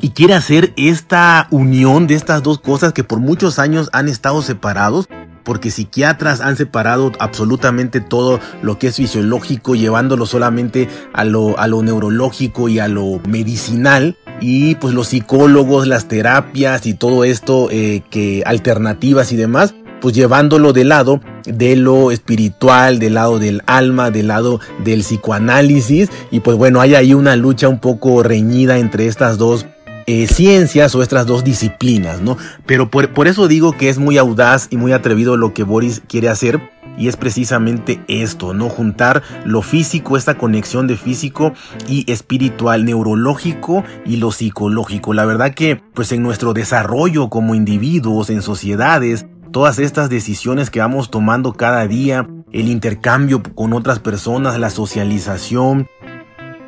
Y 0.00 0.10
quiere 0.10 0.34
hacer 0.34 0.72
esta 0.76 1.46
unión 1.50 2.06
de 2.06 2.14
estas 2.14 2.42
dos 2.42 2.58
cosas 2.58 2.92
que 2.92 3.04
por 3.04 3.18
muchos 3.18 3.58
años 3.58 3.88
han 3.92 4.08
estado 4.08 4.42
separados 4.42 5.08
porque 5.46 5.70
psiquiatras 5.70 6.40
han 6.40 6.56
separado 6.56 7.12
absolutamente 7.20 8.00
todo 8.00 8.40
lo 8.62 8.78
que 8.78 8.88
es 8.88 8.96
fisiológico, 8.96 9.76
llevándolo 9.76 10.26
solamente 10.26 10.88
a 11.14 11.24
lo, 11.24 11.58
a 11.58 11.68
lo 11.68 11.82
neurológico 11.82 12.68
y 12.68 12.80
a 12.80 12.88
lo 12.88 13.20
medicinal. 13.26 14.18
Y 14.40 14.74
pues 14.74 14.92
los 14.92 15.08
psicólogos, 15.08 15.86
las 15.86 16.08
terapias 16.08 16.84
y 16.84 16.94
todo 16.94 17.24
esto, 17.24 17.68
eh, 17.70 18.02
que 18.10 18.42
alternativas 18.44 19.30
y 19.30 19.36
demás, 19.36 19.74
pues 20.00 20.14
llevándolo 20.14 20.72
del 20.72 20.90
lado 20.90 21.20
de 21.44 21.76
lo 21.76 22.10
espiritual, 22.10 22.98
del 22.98 23.14
lado 23.14 23.38
del 23.38 23.62
alma, 23.66 24.10
del 24.10 24.28
lado 24.28 24.60
del 24.84 25.00
psicoanálisis. 25.00 26.10
Y 26.32 26.40
pues 26.40 26.56
bueno, 26.56 26.80
hay 26.80 26.96
ahí 26.96 27.14
una 27.14 27.36
lucha 27.36 27.68
un 27.68 27.78
poco 27.78 28.24
reñida 28.24 28.78
entre 28.78 29.06
estas 29.06 29.38
dos 29.38 29.64
eh, 30.06 30.26
ciencias 30.26 30.94
o 30.94 31.02
estas 31.02 31.26
dos 31.26 31.44
disciplinas, 31.44 32.20
¿no? 32.20 32.36
Pero 32.64 32.90
por, 32.90 33.12
por 33.12 33.26
eso 33.28 33.48
digo 33.48 33.72
que 33.72 33.88
es 33.88 33.98
muy 33.98 34.18
audaz 34.18 34.68
y 34.70 34.76
muy 34.76 34.92
atrevido 34.92 35.36
lo 35.36 35.52
que 35.52 35.64
Boris 35.64 36.02
quiere 36.06 36.28
hacer 36.28 36.60
y 36.98 37.08
es 37.08 37.16
precisamente 37.16 38.00
esto, 38.08 38.54
¿no? 38.54 38.68
Juntar 38.68 39.22
lo 39.44 39.62
físico, 39.62 40.16
esta 40.16 40.38
conexión 40.38 40.86
de 40.86 40.96
físico 40.96 41.52
y 41.88 42.10
espiritual, 42.10 42.84
neurológico 42.84 43.84
y 44.04 44.16
lo 44.16 44.32
psicológico. 44.32 45.12
La 45.12 45.26
verdad 45.26 45.54
que, 45.54 45.82
pues 45.94 46.12
en 46.12 46.22
nuestro 46.22 46.54
desarrollo 46.54 47.28
como 47.28 47.54
individuos, 47.54 48.30
en 48.30 48.42
sociedades, 48.42 49.26
todas 49.52 49.78
estas 49.78 50.08
decisiones 50.08 50.70
que 50.70 50.80
vamos 50.80 51.10
tomando 51.10 51.52
cada 51.52 51.86
día, 51.86 52.26
el 52.52 52.68
intercambio 52.68 53.42
con 53.42 53.72
otras 53.72 53.98
personas, 53.98 54.58
la 54.58 54.70
socialización, 54.70 55.88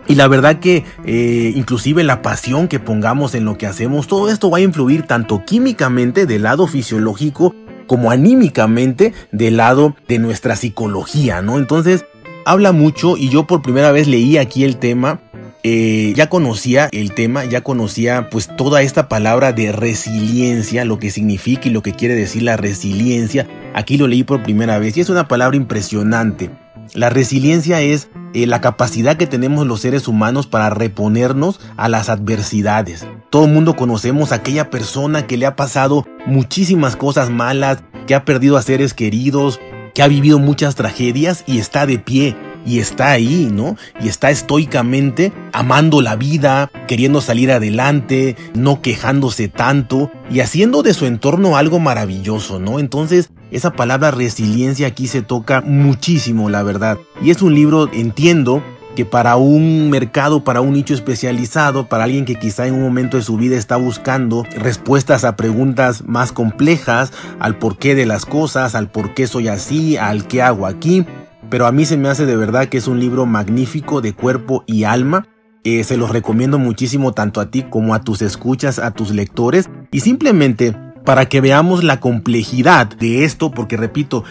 y 0.08 0.14
la 0.14 0.26
verdad 0.26 0.58
que 0.58 0.84
eh, 1.04 1.52
inclusive 1.54 2.02
la 2.02 2.22
pasión 2.22 2.66
que 2.66 2.80
pongamos 2.80 3.34
en 3.34 3.44
lo 3.44 3.58
que 3.58 3.66
hacemos, 3.66 4.08
todo 4.08 4.30
esto 4.30 4.50
va 4.50 4.58
a 4.58 4.62
influir 4.62 5.02
tanto 5.02 5.44
químicamente 5.44 6.24
del 6.24 6.42
lado 6.42 6.66
fisiológico 6.66 7.54
como 7.86 8.10
anímicamente 8.10 9.12
del 9.32 9.58
lado 9.58 9.94
de 10.08 10.18
nuestra 10.18 10.56
psicología, 10.56 11.42
¿no? 11.42 11.58
Entonces, 11.58 12.04
habla 12.44 12.72
mucho 12.72 13.16
y 13.16 13.28
yo 13.28 13.46
por 13.46 13.62
primera 13.62 13.92
vez 13.92 14.08
leí 14.08 14.38
aquí 14.38 14.64
el 14.64 14.76
tema. 14.76 15.20
Eh, 15.64 16.12
ya 16.14 16.28
conocía 16.28 16.88
el 16.92 17.12
tema, 17.12 17.44
ya 17.44 17.62
conocía 17.62 18.30
pues 18.30 18.48
toda 18.56 18.80
esta 18.80 19.08
palabra 19.08 19.52
de 19.52 19.72
resiliencia, 19.72 20.84
lo 20.84 20.98
que 20.98 21.10
significa 21.10 21.68
y 21.68 21.72
lo 21.72 21.82
que 21.82 21.92
quiere 21.92 22.14
decir 22.14 22.42
la 22.42 22.56
resiliencia. 22.56 23.46
Aquí 23.74 23.98
lo 23.98 24.06
leí 24.06 24.22
por 24.22 24.42
primera 24.42 24.78
vez 24.78 24.96
y 24.96 25.00
es 25.00 25.10
una 25.10 25.28
palabra 25.28 25.56
impresionante. 25.56 26.50
La 26.94 27.10
resiliencia 27.10 27.80
es 27.80 28.08
eh, 28.34 28.46
la 28.46 28.60
capacidad 28.60 29.16
que 29.16 29.26
tenemos 29.26 29.66
los 29.66 29.80
seres 29.80 30.08
humanos 30.08 30.46
para 30.46 30.70
reponernos 30.70 31.60
a 31.76 31.88
las 31.88 32.08
adversidades. 32.08 33.06
Todo 33.30 33.44
el 33.44 33.52
mundo 33.52 33.76
conocemos 33.76 34.32
a 34.32 34.36
aquella 34.36 34.70
persona 34.70 35.26
que 35.26 35.36
le 35.36 35.46
ha 35.46 35.56
pasado 35.56 36.06
muchísimas 36.26 36.96
cosas 36.96 37.30
malas, 37.30 37.82
que 38.06 38.14
ha 38.14 38.24
perdido 38.24 38.56
a 38.56 38.62
seres 38.62 38.94
queridos, 38.94 39.60
que 39.94 40.02
ha 40.02 40.08
vivido 40.08 40.38
muchas 40.38 40.74
tragedias 40.74 41.44
y 41.46 41.58
está 41.58 41.86
de 41.86 41.98
pie 41.98 42.36
y 42.64 42.80
está 42.80 43.10
ahí, 43.10 43.48
¿no? 43.50 43.76
Y 44.00 44.08
está 44.08 44.30
estoicamente 44.30 45.32
amando 45.52 46.02
la 46.02 46.16
vida, 46.16 46.70
queriendo 46.86 47.20
salir 47.20 47.50
adelante, 47.50 48.36
no 48.54 48.82
quejándose 48.82 49.48
tanto 49.48 50.10
y 50.30 50.40
haciendo 50.40 50.82
de 50.82 50.94
su 50.94 51.06
entorno 51.06 51.56
algo 51.56 51.78
maravilloso, 51.78 52.60
¿no? 52.60 52.78
Entonces, 52.78 53.30
esa 53.50 53.72
palabra 53.72 54.10
resiliencia 54.10 54.86
aquí 54.88 55.06
se 55.06 55.22
toca 55.22 55.60
muchísimo, 55.60 56.50
la 56.50 56.62
verdad. 56.62 56.98
Y 57.22 57.30
es 57.30 57.42
un 57.42 57.54
libro, 57.54 57.88
entiendo, 57.92 58.62
que 58.94 59.04
para 59.04 59.36
un 59.36 59.90
mercado, 59.90 60.42
para 60.42 60.60
un 60.60 60.72
nicho 60.72 60.92
especializado, 60.92 61.88
para 61.88 62.04
alguien 62.04 62.24
que 62.24 62.34
quizá 62.34 62.66
en 62.66 62.74
un 62.74 62.82
momento 62.82 63.16
de 63.16 63.22
su 63.22 63.36
vida 63.36 63.56
está 63.56 63.76
buscando 63.76 64.44
respuestas 64.56 65.24
a 65.24 65.36
preguntas 65.36 66.02
más 66.04 66.32
complejas, 66.32 67.12
al 67.38 67.58
porqué 67.58 67.94
de 67.94 68.06
las 68.06 68.26
cosas, 68.26 68.74
al 68.74 68.90
por 68.90 69.14
qué 69.14 69.28
soy 69.28 69.46
así, 69.46 69.96
al 69.96 70.26
qué 70.26 70.42
hago 70.42 70.66
aquí, 70.66 71.06
pero 71.48 71.66
a 71.66 71.72
mí 71.72 71.84
se 71.84 71.96
me 71.96 72.08
hace 72.08 72.26
de 72.26 72.36
verdad 72.36 72.66
que 72.66 72.78
es 72.78 72.88
un 72.88 72.98
libro 72.98 73.24
magnífico 73.24 74.00
de 74.00 74.14
cuerpo 74.14 74.64
y 74.66 74.84
alma. 74.84 75.28
Se 75.64 75.98
los 75.98 76.10
recomiendo 76.10 76.58
muchísimo 76.58 77.12
tanto 77.12 77.42
a 77.42 77.50
ti 77.50 77.62
como 77.62 77.94
a 77.94 78.00
tus 78.00 78.22
escuchas, 78.22 78.78
a 78.78 78.90
tus 78.90 79.10
lectores 79.10 79.68
y 79.92 80.00
simplemente 80.00 80.74
para 81.08 81.24
que 81.24 81.40
veamos 81.40 81.84
la 81.84 82.00
complejidad 82.00 82.86
de 82.86 83.24
esto, 83.24 83.50
porque 83.50 83.78
repito, 83.78 84.24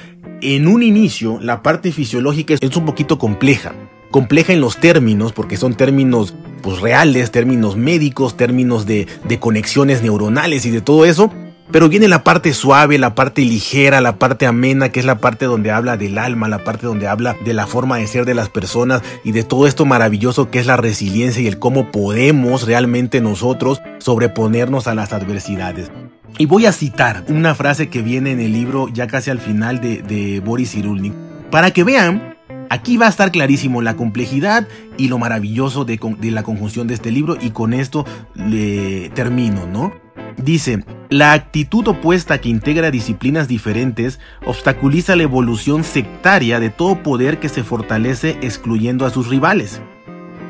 en 0.43 0.67
un 0.67 0.84
inicio 0.84 1.39
la 1.41 1.63
parte 1.63 1.91
fisiológica 1.91 2.53
es 2.53 2.77
un 2.77 2.86
poquito 2.86 3.17
compleja. 3.17 3.74
Compleja 4.12 4.53
en 4.53 4.62
los 4.62 4.77
términos, 4.77 5.34
porque 5.34 5.57
son 5.57 5.74
términos 5.74 6.36
pues, 6.62 6.79
reales, 6.79 7.31
términos 7.31 7.77
médicos, 7.77 8.38
términos 8.38 8.86
de, 8.86 9.07
de 9.27 9.39
conexiones 9.39 10.03
neuronales 10.03 10.67
y 10.67 10.69
de 10.69 10.81
todo 10.81 11.05
eso, 11.05 11.31
pero 11.72 11.89
viene 11.89 12.07
la 12.07 12.24
parte 12.24 12.53
suave, 12.53 13.00
la 13.00 13.15
parte 13.15 13.41
ligera, 13.41 14.00
la 14.00 14.19
parte 14.19 14.46
amena, 14.46 14.89
que 14.89 15.00
es 15.00 15.05
la 15.07 15.17
parte 15.17 15.46
donde 15.46 15.72
habla 15.72 15.98
del 15.98 16.19
alma, 16.19 16.48
la 16.48 16.63
parte 16.63 16.86
donde 16.86 17.07
habla 17.07 17.36
de 17.43 17.55
la 17.55 17.65
forma 17.65 17.98
de 17.98 18.05
ser 18.05 18.24
de 18.25 18.36
las 18.36 18.50
personas 18.50 19.01
y 19.24 19.31
de 19.31 19.43
todo 19.43 19.65
esto 19.65 19.84
maravilloso 19.86 20.51
que 20.51 20.60
es 20.60 20.67
la 20.67 20.77
resiliencia 20.77 21.41
y 21.41 21.48
el 21.48 21.57
cómo 21.57 21.91
podemos 21.91 22.67
realmente 22.67 23.19
nosotros 23.19 23.81
sobreponernos 23.98 24.86
a 24.86 24.93
las 24.93 25.12
adversidades. 25.12 25.89
Y 26.38 26.46
voy 26.46 26.65
a 26.65 26.72
citar 26.72 27.24
una 27.29 27.55
frase 27.55 27.89
que 27.89 28.01
viene 28.01 28.31
en 28.31 28.39
el 28.39 28.53
libro 28.53 28.88
ya 28.89 29.07
casi 29.07 29.31
al 29.31 29.39
final 29.39 29.81
de, 29.81 30.41
Boris 30.43 30.72
Cyrulnik, 30.72 31.13
para 31.50 31.72
que 31.72 31.84
vean 31.84 32.36
Aquí 32.69 32.98
va 32.98 33.05
a 33.05 33.10
estar 33.10 33.31
clarísimo 33.31 33.81
la 33.81 33.96
complejidad 33.96 34.67
y 34.98 35.07
lo 35.07 35.17
maravilloso 35.17 35.86
de, 35.86 35.98
de, 36.19 36.31
la 36.31 36.43
conjunción 36.43 36.86
de 36.88 36.96
este 36.96 37.12
libro 37.12 37.38
y 37.39 37.51
con 37.51 37.74
esto 37.74 38.05
le 38.36 39.10
termino, 39.12 39.65
¿no? 39.65 39.93
Dice, 40.36 40.84
la 41.10 41.34
actitud 41.34 41.88
opuesta 41.88 42.39
que 42.39 42.50
integra 42.50 42.91
disciplinas 42.91 43.48
diferentes 43.48 44.19
obstaculiza 44.46 45.15
la 45.15 45.24
evolución 45.24 45.84
sectaria 45.84 46.60
de 46.60 46.69
todo 46.69 47.01
poder 47.01 47.39
que 47.39 47.50
se 47.50 47.63
fortalece 47.63 48.38
excluyendo 48.41 49.05
a 49.05 49.10
sus 49.10 49.27
rivales. 49.27 49.81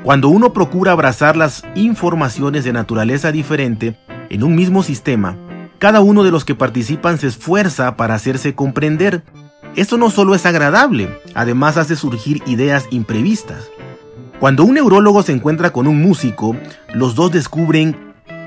Cuando 0.03 0.29
uno 0.29 0.53
procura 0.53 0.93
abrazar 0.93 1.37
las 1.37 1.63
informaciones 1.75 2.63
de 2.63 2.73
naturaleza 2.73 3.31
diferente 3.31 3.97
en 4.29 4.43
un 4.43 4.55
mismo 4.55 4.83
sistema, 4.83 5.37
cada 5.79 6.01
uno 6.01 6.23
de 6.23 6.31
los 6.31 6.45
que 6.45 6.55
participan 6.55 7.17
se 7.17 7.27
esfuerza 7.27 7.97
para 7.97 8.15
hacerse 8.15 8.55
comprender. 8.55 9.23
Esto 9.75 9.97
no 9.97 10.09
solo 10.09 10.33
es 10.33 10.45
agradable, 10.45 11.09
además 11.35 11.77
hace 11.77 11.95
surgir 11.95 12.41
ideas 12.47 12.85
imprevistas. 12.89 13.69
Cuando 14.39 14.63
un 14.63 14.75
neurólogo 14.75 15.23
se 15.23 15.33
encuentra 15.33 15.71
con 15.71 15.87
un 15.87 16.01
músico, 16.01 16.55
los 16.93 17.15
dos 17.15 17.31
descubren 17.31 17.95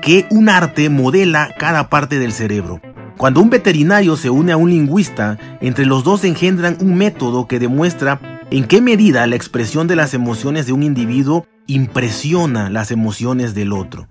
que 0.01 0.25
un 0.29 0.49
arte 0.49 0.89
modela 0.89 1.53
cada 1.57 1.89
parte 1.89 2.19
del 2.19 2.33
cerebro. 2.33 2.81
Cuando 3.17 3.41
un 3.41 3.49
veterinario 3.49 4.17
se 4.17 4.29
une 4.29 4.51
a 4.51 4.57
un 4.57 4.69
lingüista, 4.69 5.37
entre 5.61 5.85
los 5.85 6.03
dos 6.03 6.23
engendran 6.23 6.77
un 6.81 6.95
método 6.95 7.47
que 7.47 7.59
demuestra 7.59 8.19
en 8.49 8.65
qué 8.65 8.81
medida 8.81 9.27
la 9.27 9.35
expresión 9.35 9.87
de 9.87 9.95
las 9.95 10.13
emociones 10.13 10.65
de 10.65 10.73
un 10.73 10.83
individuo 10.83 11.45
impresiona 11.67 12.69
las 12.69 12.91
emociones 12.91 13.53
del 13.53 13.71
otro. 13.73 14.07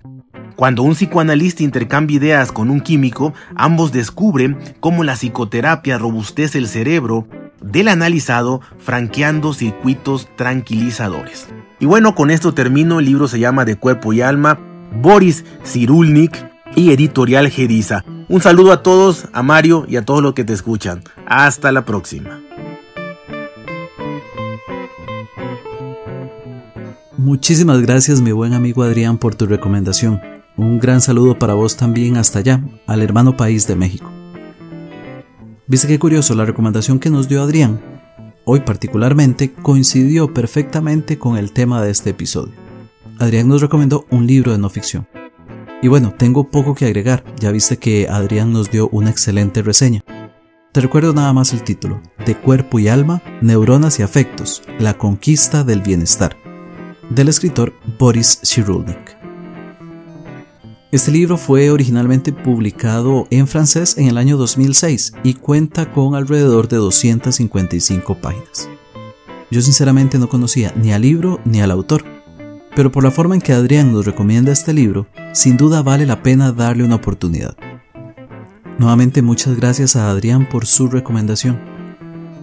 Cuando 0.55 0.83
un 0.83 0.93
psicoanalista 0.93 1.63
intercambia 1.63 2.17
ideas 2.17 2.51
con 2.51 2.69
un 2.69 2.81
químico, 2.81 3.33
ambos 3.55 3.91
descubren 3.91 4.57
cómo 4.79 5.03
la 5.03 5.15
psicoterapia 5.15 5.97
robustece 5.97 6.57
el 6.57 6.67
cerebro 6.67 7.27
del 7.61 7.87
analizado, 7.87 8.61
franqueando 8.77 9.53
circuitos 9.53 10.27
tranquilizadores. 10.35 11.47
Y 11.79 11.85
bueno, 11.85 12.15
con 12.15 12.29
esto 12.29 12.53
termino. 12.53 12.99
El 12.99 13.05
libro 13.05 13.27
se 13.27 13.39
llama 13.39 13.65
De 13.65 13.75
Cuerpo 13.75 14.13
y 14.13 14.21
Alma, 14.21 14.59
Boris 15.01 15.45
Cyrulnik 15.63 16.37
y 16.75 16.91
Editorial 16.91 17.49
Geriza. 17.49 18.03
Un 18.27 18.41
saludo 18.41 18.71
a 18.71 18.83
todos, 18.83 19.27
a 19.33 19.43
Mario 19.43 19.85
y 19.87 19.95
a 19.95 20.05
todos 20.05 20.21
los 20.21 20.33
que 20.33 20.43
te 20.43 20.53
escuchan. 20.53 21.03
Hasta 21.25 21.71
la 21.71 21.85
próxima. 21.85 22.40
Muchísimas 27.21 27.79
gracias 27.83 28.19
mi 28.19 28.31
buen 28.31 28.53
amigo 28.53 28.81
Adrián 28.81 29.19
por 29.19 29.35
tu 29.35 29.45
recomendación. 29.45 30.19
Un 30.57 30.79
gran 30.79 31.01
saludo 31.01 31.37
para 31.37 31.53
vos 31.53 31.77
también 31.77 32.17
hasta 32.17 32.39
allá, 32.39 32.63
al 32.87 33.03
hermano 33.03 33.37
país 33.37 33.67
de 33.67 33.75
México. 33.75 34.11
Viste 35.67 35.87
qué 35.87 35.99
curioso 35.99 36.33
la 36.33 36.45
recomendación 36.45 36.97
que 36.97 37.11
nos 37.11 37.29
dio 37.29 37.43
Adrián. 37.43 37.79
Hoy 38.43 38.61
particularmente 38.61 39.53
coincidió 39.53 40.33
perfectamente 40.33 41.19
con 41.19 41.37
el 41.37 41.51
tema 41.51 41.79
de 41.83 41.91
este 41.91 42.09
episodio. 42.09 42.55
Adrián 43.19 43.47
nos 43.47 43.61
recomendó 43.61 44.07
un 44.09 44.25
libro 44.25 44.51
de 44.51 44.57
no 44.57 44.71
ficción. 44.71 45.07
Y 45.83 45.89
bueno, 45.89 46.15
tengo 46.17 46.49
poco 46.49 46.73
que 46.73 46.85
agregar, 46.85 47.23
ya 47.39 47.51
viste 47.51 47.77
que 47.77 48.07
Adrián 48.09 48.51
nos 48.51 48.71
dio 48.71 48.89
una 48.89 49.11
excelente 49.11 49.61
reseña. 49.61 50.03
Te 50.71 50.81
recuerdo 50.81 51.13
nada 51.13 51.33
más 51.33 51.53
el 51.53 51.61
título, 51.61 52.01
De 52.25 52.35
cuerpo 52.35 52.79
y 52.79 52.87
alma, 52.87 53.21
neuronas 53.41 53.99
y 53.99 54.01
afectos, 54.01 54.63
la 54.79 54.97
conquista 54.97 55.63
del 55.63 55.81
bienestar, 55.81 56.35
del 57.15 57.27
escritor 57.27 57.73
Boris 57.99 58.39
Cyrulnik. 58.43 59.17
Este 60.91 61.11
libro 61.11 61.37
fue 61.37 61.69
originalmente 61.69 62.31
publicado 62.31 63.27
en 63.31 63.47
francés 63.47 63.97
en 63.97 64.07
el 64.07 64.17
año 64.17 64.37
2006 64.37 65.13
y 65.23 65.33
cuenta 65.35 65.91
con 65.91 66.15
alrededor 66.15 66.67
de 66.67 66.77
255 66.77 68.15
páginas. 68.15 68.69
Yo 69.49 69.61
sinceramente 69.61 70.19
no 70.19 70.29
conocía 70.29 70.73
ni 70.75 70.93
al 70.93 71.01
libro 71.01 71.41
ni 71.43 71.61
al 71.61 71.71
autor, 71.71 72.05
pero 72.75 72.91
por 72.91 73.03
la 73.03 73.11
forma 73.11 73.35
en 73.35 73.41
que 73.41 73.53
Adrián 73.53 73.91
nos 73.91 74.05
recomienda 74.05 74.53
este 74.53 74.73
libro, 74.73 75.07
sin 75.33 75.57
duda 75.57 75.81
vale 75.81 76.05
la 76.05 76.23
pena 76.23 76.53
darle 76.53 76.85
una 76.85 76.95
oportunidad. 76.95 77.57
Nuevamente 78.79 79.21
muchas 79.21 79.57
gracias 79.57 79.97
a 79.97 80.09
Adrián 80.09 80.47
por 80.49 80.65
su 80.65 80.87
recomendación. 80.87 81.59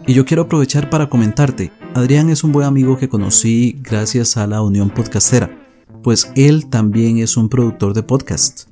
Y 0.06 0.14
yo 0.14 0.24
quiero 0.24 0.44
aprovechar 0.44 0.90
para 0.90 1.08
comentarte, 1.08 1.72
Adrián 1.98 2.30
es 2.30 2.44
un 2.44 2.52
buen 2.52 2.66
amigo 2.66 2.96
que 2.96 3.08
conocí 3.08 3.76
gracias 3.82 4.36
a 4.36 4.46
la 4.46 4.62
Unión 4.62 4.90
Podcastera 4.90 5.68
pues 6.02 6.30
él 6.36 6.68
también 6.68 7.18
es 7.18 7.36
un 7.36 7.48
productor 7.48 7.94
de 7.94 8.02
podcast. 8.02 8.68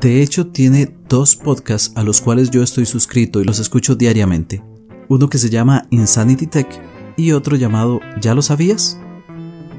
De 0.00 0.22
hecho, 0.22 0.48
tiene 0.48 0.94
dos 1.08 1.34
podcasts 1.34 1.92
a 1.96 2.02
los 2.02 2.20
cuales 2.20 2.50
yo 2.50 2.62
estoy 2.62 2.86
suscrito 2.86 3.40
y 3.40 3.44
los 3.44 3.58
escucho 3.58 3.96
diariamente. 3.96 4.62
Uno 5.08 5.28
que 5.28 5.38
se 5.38 5.50
llama 5.50 5.86
Insanity 5.90 6.46
Tech 6.46 6.68
y 7.16 7.32
otro 7.32 7.56
llamado 7.56 8.00
¿Ya 8.20 8.34
lo 8.34 8.42
sabías? 8.42 9.00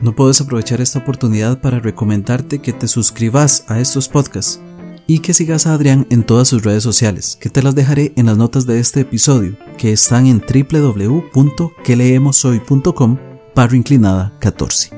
No 0.02 0.16
puedes 0.16 0.42
aprovechar 0.42 0.82
esta 0.82 1.00
oportunidad 1.00 1.62
para 1.62 1.80
recomendarte 1.80 2.60
que 2.60 2.74
te 2.74 2.88
suscribas 2.88 3.66
a 3.68 3.80
estos 3.80 4.10
podcasts 4.10 4.60
y 5.10 5.20
que 5.20 5.34
sigas 5.34 5.66
a 5.66 5.74
Adrián 5.74 6.06
en 6.12 6.24
todas 6.24 6.48
sus 6.48 6.64
redes 6.64 6.84
sociales, 6.84 7.36
que 7.42 7.50
te 7.50 7.64
las 7.64 7.74
dejaré 7.74 8.14
en 8.16 8.28
las 8.28 8.38
notas 8.38 8.68
de 8.68 8.80
este 8.80 9.00
episodio, 9.00 9.58
que 9.76 9.92
están 9.92 10.28
en 10.28 10.40
www.queleemoshoy.com 10.40 13.18
barra 13.56 13.76
inclinada 13.76 14.38
14. 14.40 14.92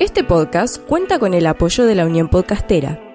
Este 0.00 0.24
podcast 0.24 0.78
cuenta 0.78 1.18
con 1.18 1.34
el 1.34 1.46
apoyo 1.46 1.84
de 1.84 1.94
la 1.94 2.06
Unión 2.06 2.30
Podcastera. 2.30 3.05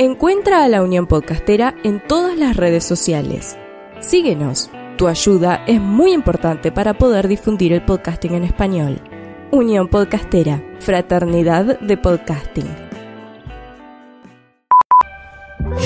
Encuentra 0.00 0.62
a 0.62 0.68
la 0.68 0.80
Unión 0.80 1.08
Podcastera 1.08 1.74
en 1.82 1.98
todas 1.98 2.38
las 2.38 2.56
redes 2.56 2.84
sociales. 2.84 3.58
Síguenos. 3.98 4.70
Tu 4.96 5.08
ayuda 5.08 5.64
es 5.66 5.80
muy 5.80 6.12
importante 6.12 6.70
para 6.70 6.94
poder 6.94 7.26
difundir 7.26 7.72
el 7.72 7.84
podcasting 7.84 8.34
en 8.34 8.44
español. 8.44 9.00
Unión 9.50 9.88
Podcastera, 9.88 10.62
Fraternidad 10.78 11.80
de 11.80 11.96
Podcasting. 11.96 12.68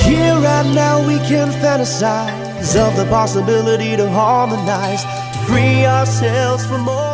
Here 0.05 0.47
and 0.47 0.75
now 0.75 1.01
we 1.07 1.17
can 1.27 1.51
fantasize 1.63 2.77
of 2.77 2.95
the 2.97 3.07
possibility 3.07 3.97
to 3.97 4.11
harmonize, 4.11 5.07
free 5.47 5.87
ourselves 5.87 6.67
from 6.67 6.87
all. 6.87 7.12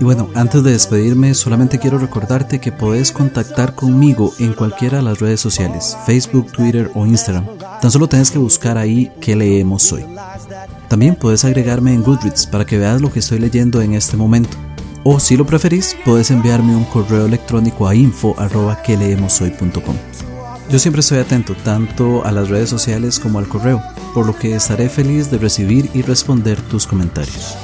Y 0.00 0.04
bueno, 0.04 0.28
antes 0.34 0.62
de 0.62 0.72
despedirme, 0.72 1.34
solamente 1.34 1.78
quiero 1.78 1.98
recordarte 1.98 2.58
que 2.58 2.72
puedes 2.72 3.12
contactar 3.12 3.74
conmigo 3.74 4.32
en 4.38 4.54
cualquiera 4.54 4.96
de 4.96 5.02
las 5.02 5.20
redes 5.20 5.40
sociales, 5.40 5.94
Facebook, 6.06 6.50
Twitter 6.52 6.90
o 6.94 7.04
Instagram. 7.04 7.44
Tan 7.82 7.90
solo 7.90 8.08
tienes 8.08 8.30
que 8.30 8.38
buscar 8.38 8.78
ahí 8.78 9.12
qué 9.20 9.36
leemos 9.36 9.92
hoy. 9.92 10.06
También 10.88 11.16
puedes 11.16 11.44
agregarme 11.44 11.92
en 11.92 12.02
Goodreads 12.02 12.46
para 12.46 12.64
que 12.64 12.78
veas 12.78 13.02
lo 13.02 13.12
que 13.12 13.18
estoy 13.18 13.40
leyendo 13.40 13.82
en 13.82 13.92
este 13.92 14.16
momento. 14.16 14.56
O 15.04 15.20
si 15.20 15.36
lo 15.36 15.44
preferís, 15.44 15.94
puedes 16.02 16.30
enviarme 16.30 16.74
un 16.74 16.84
correo 16.84 17.26
electrónico 17.26 17.86
a 17.86 17.94
info.queleemoshoy.com. 17.94 19.96
Yo 20.70 20.78
siempre 20.78 21.00
estoy 21.00 21.18
atento 21.18 21.54
tanto 21.62 22.24
a 22.24 22.32
las 22.32 22.48
redes 22.48 22.70
sociales 22.70 23.18
como 23.18 23.38
al 23.38 23.48
correo, 23.48 23.82
por 24.14 24.24
lo 24.24 24.34
que 24.34 24.54
estaré 24.54 24.88
feliz 24.88 25.30
de 25.30 25.36
recibir 25.36 25.90
y 25.92 26.00
responder 26.00 26.58
tus 26.62 26.86
comentarios. 26.86 27.54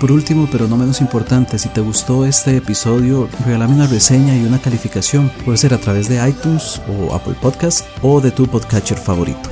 Por 0.00 0.12
último, 0.12 0.48
pero 0.50 0.68
no 0.68 0.76
menos 0.76 1.00
importante, 1.00 1.58
si 1.58 1.68
te 1.70 1.80
gustó 1.80 2.24
este 2.24 2.56
episodio, 2.56 3.28
regálame 3.44 3.74
una 3.74 3.88
reseña 3.88 4.36
y 4.36 4.44
una 4.44 4.60
calificación. 4.60 5.28
Puede 5.44 5.58
ser 5.58 5.74
a 5.74 5.78
través 5.78 6.08
de 6.08 6.26
iTunes 6.28 6.80
o 6.88 7.12
Apple 7.14 7.34
Podcast 7.40 7.84
o 8.00 8.20
de 8.20 8.30
tu 8.30 8.46
podcatcher 8.46 8.96
favorito. 8.96 9.50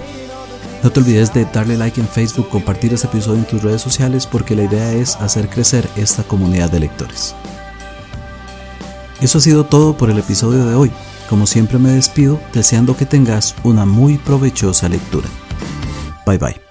No 0.84 0.90
te 0.92 1.00
olvides 1.00 1.34
de 1.34 1.46
darle 1.46 1.76
like 1.76 2.00
en 2.00 2.06
Facebook, 2.06 2.48
compartir 2.48 2.94
este 2.94 3.08
episodio 3.08 3.40
en 3.40 3.46
tus 3.46 3.60
redes 3.60 3.82
sociales 3.82 4.24
porque 4.24 4.54
la 4.54 4.62
idea 4.62 4.92
es 4.92 5.16
hacer 5.16 5.48
crecer 5.48 5.88
esta 5.96 6.22
comunidad 6.22 6.70
de 6.70 6.78
lectores. 6.78 7.34
Eso 9.20 9.38
ha 9.38 9.40
sido 9.40 9.64
todo 9.64 9.96
por 9.96 10.10
el 10.10 10.18
episodio 10.18 10.64
de 10.64 10.76
hoy. 10.76 10.92
Como 11.28 11.46
siempre 11.46 11.78
me 11.78 11.90
despido 11.90 12.38
deseando 12.52 12.96
que 12.96 13.04
tengas 13.04 13.56
una 13.64 13.84
muy 13.84 14.18
provechosa 14.18 14.88
lectura. 14.88 15.28
Bye 16.24 16.38
bye. 16.38 16.65